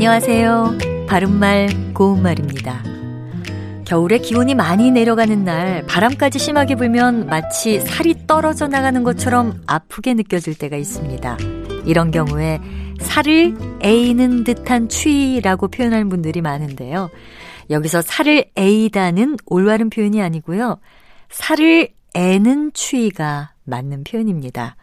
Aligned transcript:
안녕하세요. 0.00 0.78
바른말, 1.06 1.92
고운말입니다. 1.92 2.82
겨울에 3.84 4.16
기온이 4.16 4.54
많이 4.54 4.90
내려가는 4.90 5.44
날 5.44 5.84
바람까지 5.86 6.38
심하게 6.38 6.74
불면 6.74 7.26
마치 7.26 7.80
살이 7.80 8.26
떨어져 8.26 8.66
나가는 8.66 9.02
것처럼 9.04 9.60
아프게 9.66 10.14
느껴질 10.14 10.56
때가 10.56 10.78
있습니다. 10.78 11.36
이런 11.84 12.12
경우에 12.12 12.60
살을 12.98 13.54
에이는 13.82 14.44
듯한 14.44 14.88
추위라고 14.88 15.68
표현할 15.68 16.06
분들이 16.06 16.40
많은데요. 16.40 17.10
여기서 17.68 18.00
살을 18.00 18.46
에이다는 18.56 19.36
올바른 19.44 19.90
표현이 19.90 20.22
아니고요. 20.22 20.78
살을 21.28 21.90
애는 22.14 22.72
추위가 22.72 23.52
맞는 23.64 24.04
표현입니다. 24.04 24.76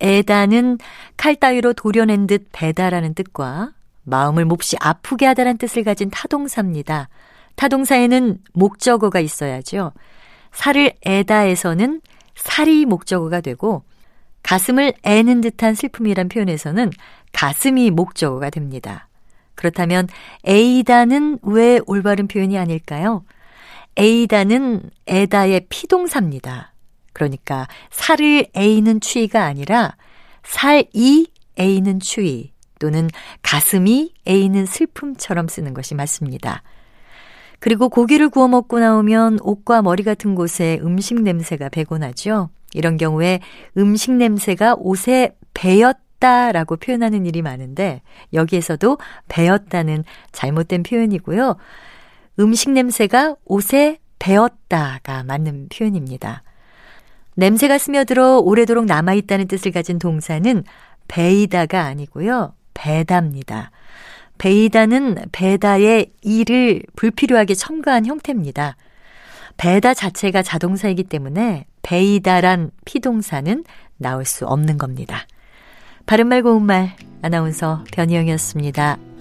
애다는 0.00 0.76
칼 1.16 1.34
따위로 1.34 1.72
도려낸 1.72 2.26
듯 2.26 2.46
배다라는 2.52 3.14
뜻과 3.14 3.70
마음을 4.04 4.44
몹시 4.44 4.76
아프게 4.80 5.26
하다란 5.26 5.58
뜻을 5.58 5.82
가진 5.84 6.10
타동사입니다. 6.10 7.08
타동사에는 7.56 8.38
목적어가 8.52 9.20
있어야죠. 9.20 9.92
살을 10.52 10.92
애다에서는 11.04 12.00
살이 12.36 12.84
목적어가 12.84 13.40
되고 13.40 13.84
가슴을 14.42 14.92
애는 15.02 15.40
듯한 15.40 15.74
슬픔이란 15.74 16.28
표현에서는 16.28 16.90
가슴이 17.32 17.90
목적어가 17.90 18.50
됩니다. 18.50 19.08
그렇다면 19.54 20.08
에이다는 20.44 21.38
왜 21.42 21.80
올바른 21.86 22.28
표현이 22.28 22.58
아닐까요? 22.58 23.24
에이다는 23.96 24.90
에다의 25.06 25.66
피동사입니다. 25.68 26.72
그러니까 27.12 27.68
살을 27.90 28.48
에이는 28.54 29.00
추위가 29.00 29.44
아니라 29.44 29.96
살이 30.42 31.28
에이는 31.56 32.00
추위 32.00 32.53
또는 32.84 33.08
가슴이 33.40 34.12
에이는 34.26 34.66
슬픔처럼 34.66 35.48
쓰는 35.48 35.72
것이 35.72 35.94
맞습니다. 35.94 36.62
그리고 37.58 37.88
고기를 37.88 38.28
구워 38.28 38.46
먹고 38.46 38.78
나오면 38.78 39.38
옷과 39.40 39.80
머리 39.80 40.02
같은 40.02 40.34
곳에 40.34 40.78
음식 40.82 41.18
냄새가 41.18 41.70
배고 41.70 41.96
나죠. 41.96 42.50
이런 42.74 42.98
경우에 42.98 43.40
음식 43.78 44.12
냄새가 44.12 44.74
옷에 44.78 45.34
배었다라고 45.54 46.76
표현하는 46.76 47.24
일이 47.24 47.40
많은데 47.40 48.02
여기에서도 48.34 48.98
배었다는 49.28 50.04
잘못된 50.32 50.82
표현이고요. 50.82 51.56
음식 52.38 52.70
냄새가 52.70 53.36
옷에 53.46 53.98
배었다가 54.18 55.24
맞는 55.24 55.70
표현입니다. 55.70 56.42
냄새가 57.36 57.78
스며들어 57.78 58.40
오래도록 58.40 58.84
남아있다는 58.84 59.48
뜻을 59.48 59.72
가진 59.72 59.98
동사는 59.98 60.64
베이다가 61.08 61.84
아니고요. 61.84 62.54
배다입니다. 62.84 63.70
베이다는 64.36 65.16
배다의 65.32 66.12
일을 66.20 66.82
불필요하게 66.96 67.54
첨가한 67.54 68.04
형태입니다. 68.04 68.76
배다 69.56 69.94
자체가 69.94 70.42
자동사이기 70.42 71.04
때문에 71.04 71.66
베이다란 71.82 72.72
피동사는 72.84 73.64
나올 73.96 74.26
수 74.26 74.46
없는 74.46 74.76
겁니다. 74.76 75.26
바른말 76.04 76.42
고운말 76.42 76.96
아나운서 77.22 77.84
변희영이었습니다. 77.92 79.13